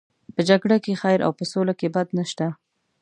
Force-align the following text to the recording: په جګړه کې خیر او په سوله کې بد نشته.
په 0.35 0.41
جګړه 0.49 0.77
کې 0.83 0.99
خیر 1.01 1.19
او 1.25 1.31
په 1.39 1.43
سوله 1.51 1.73
کې 1.79 1.93
بد 1.95 2.07
نشته. 2.17 2.47